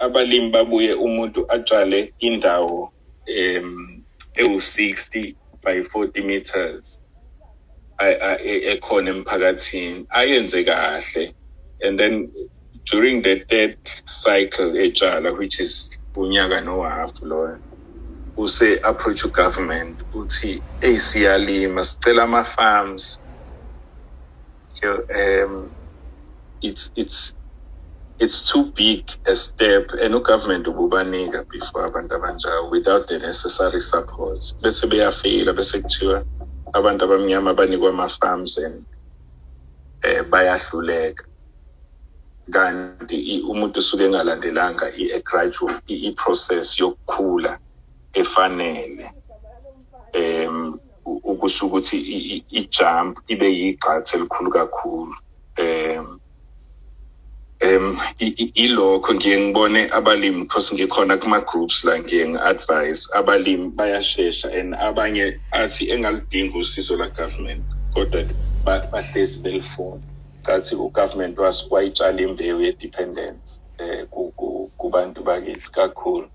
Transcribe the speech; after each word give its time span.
abalimi 0.00 0.50
babuye 0.54 0.94
umuntu 0.94 1.40
atshale 1.54 2.14
indawo 2.28 2.92
em 3.26 3.68
ewu-60 4.42 5.36
by 5.64 5.76
40 5.82 6.22
meters 6.30 6.86
a- 7.98 8.20
a- 8.30 8.40
e- 8.52 8.64
ekhona 8.74 9.10
emphakathini. 9.10 10.06
Ayenze 10.10 10.64
kahle. 10.64 11.34
And 11.82 11.98
then 12.00 12.32
during 12.90 13.22
the 13.22 13.44
third 13.50 13.78
cycle 14.06 14.72
etshala 14.72 15.38
which 15.38 15.60
is 15.60 15.98
unyaka 16.16 16.60
nohafu 16.62 17.26
loyo 17.26 17.60
use 18.36 18.80
approach 18.84 19.24
ugovernment 19.24 20.02
uthi 20.14 20.64
hey 20.80 20.98
siyalima 20.98 21.84
sicela 21.84 22.24
ama 22.24 22.44
farms 22.44 23.20
so 24.70 25.04
um 25.16 25.76
it's 26.62 26.90
it's 26.96 27.34
it's 28.20 28.38
too 28.52 28.64
big 28.76 29.02
a 29.26 29.34
step 29.34 29.84
and 30.02 30.14
ugovernment 30.14 30.64
ububanika 30.66 31.44
before 31.50 31.84
abantu 31.88 32.14
abanjalo 32.16 32.70
without 32.70 33.08
the 33.08 33.18
necessary 33.18 33.80
support 33.80 34.38
bese 34.62 34.86
beyafeyila 34.86 35.52
bese 35.52 35.80
kuthiwa 35.82 36.24
abantu 36.72 37.04
abamnyama 37.04 37.54
banikwa 37.54 37.88
ama-farms 37.90 38.58
and 38.58 38.86
eh 40.02 40.22
bayahluleka 40.32 41.24
kanti 42.54 43.16
i- 43.34 43.42
umuntu 43.42 43.78
usuke 43.80 44.04
engalandelanga 44.04 44.86
i-gradual 45.02 45.80
i-process 45.86 46.80
yokukhula 46.80 47.58
efanele 48.12 49.06
em 50.12 50.74
u- 51.06 51.20
ukusho 51.32 51.66
ukuthi 51.66 51.98
i- 52.16 52.26
i- 52.36 52.44
i-jump 52.58 53.18
ibe 53.32 53.48
yigxathu 53.60 54.16
elikhulu 54.16 54.50
kakhulu 54.50 55.14
em 55.14 55.14
em 55.14 55.18
i- 55.18 55.26
i- 55.26 55.29
ilokho 58.64 59.14
ngiye 59.14 59.38
ngibone 59.40 59.90
abalimi 59.92 60.40
because 60.42 60.72
ngikhona 60.74 61.18
kuma-groups 61.18 61.84
la 61.84 61.98
ngiye 62.00 62.28
ngi-advise. 62.28 63.08
Abalimi 63.14 63.70
bayashesha 63.76 64.48
and 64.60 64.74
abanye 64.74 65.40
athi 65.52 65.90
engalidinga 65.92 66.58
usizo 66.58 66.96
la-government 66.98 67.66
kodwa 67.94 68.24
ba- 68.64 68.88
bahlezi 68.92 69.42
belifuna 69.42 70.02
cathi 70.46 70.74
ugovernment 70.76 71.38
was- 71.38 71.66
wayitshala 71.70 72.22
imbewu 72.22 72.62
ye-dependence 72.62 73.62
ku- 74.10 74.72
kubantu 74.78 75.24
bakithi 75.24 75.70
kakhulu. 75.72 76.30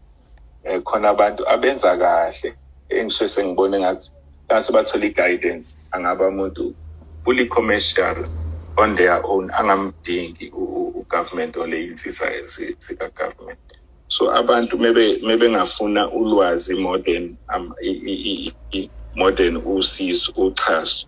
Um 0.66 0.84
khona 0.84 1.10
abantu 1.10 1.44
abenza 1.50 1.98
kahle. 1.98 2.56
Engishwe 2.90 3.28
sengibone 3.30 3.80
ngathi 3.80 4.12
ngase 4.52 4.74
bathola 4.74 5.06
i-guidance 5.06 5.78
angaba 5.92 6.28
umuntu 6.30 6.76
fully 7.26 7.48
commercial 7.48 8.30
on 8.78 8.96
their 8.96 9.22
own 9.26 9.52
angamdingi 9.52 10.52
u- 11.14 11.14
u- 11.14 11.24
ugovernment 11.24 11.58
ole 11.58 11.86
insisa 11.86 12.28
sika-government. 12.80 13.60
So 14.10 14.32
abantu 14.32 14.78
mebe 14.80 15.20
mebengafuna 15.24 16.12
ulwazi 16.12 16.76
more 16.76 17.00
than 17.04 17.38
um, 17.56 17.74
i- 17.84 17.90
i- 18.12 18.24
i- 18.48 18.54
i- 18.80 18.92
more 19.16 19.34
than 19.36 19.58
usizo 19.58 20.34
uxhaso. 20.38 21.08